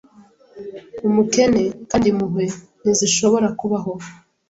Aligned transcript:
UmukeneKandi 1.07 2.07
Impuhwe 2.11 2.43
ntizishobora 2.81 3.47
kubaho 3.59 3.93